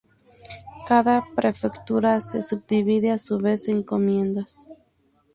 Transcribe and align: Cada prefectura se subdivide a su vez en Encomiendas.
Cada 0.87 1.23
prefectura 1.35 2.21
se 2.21 2.41
subdivide 2.41 3.11
a 3.11 3.19
su 3.19 3.37
vez 3.37 3.69
en 3.69 3.77
Encomiendas. 3.77 4.71